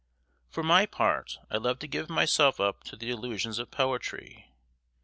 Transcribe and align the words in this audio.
For 0.49 0.63
my 0.63 0.87
part, 0.87 1.37
I 1.51 1.57
love 1.57 1.77
to 1.77 1.87
give 1.87 2.09
myself 2.09 2.59
up 2.59 2.83
to 2.85 2.95
the 2.95 3.11
illusions 3.11 3.59
of 3.59 3.69
poetry. 3.69 4.49